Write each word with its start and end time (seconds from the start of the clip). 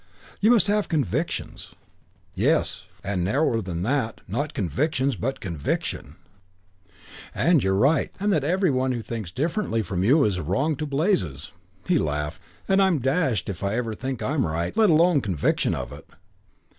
You 0.39 0.49
must 0.49 0.65
have 0.65 0.89
convictions. 0.89 1.75
Yes, 2.33 2.85
and 3.03 3.23
narrower 3.23 3.61
than 3.61 3.83
that, 3.83 4.21
not 4.27 4.55
convictions 4.55 5.15
but 5.15 5.39
conviction. 5.39 6.15
Only 7.35 7.35
one 7.35 7.35
conviction 7.35 7.57
that 7.57 7.63
you're 7.65 7.73
right 7.75 8.15
and 8.19 8.33
that 8.33 8.43
every 8.43 8.71
one 8.71 8.93
who 8.93 9.03
thinks 9.03 9.29
differently 9.29 9.83
from 9.83 10.03
you 10.03 10.23
is 10.23 10.39
wrong 10.39 10.75
to 10.77 10.87
blazes." 10.87 11.51
He 11.87 11.99
laughed. 11.99 12.41
"And 12.67 12.81
I'm 12.81 12.97
dashed 12.97 13.47
if 13.47 13.63
I 13.63 13.75
ever 13.75 13.93
think 13.93 14.23
I'm 14.23 14.43
right, 14.43 14.75
let 14.75 14.89
alone 14.89 15.21
conviction 15.21 15.75
of 15.75 15.91
it. 15.91 16.09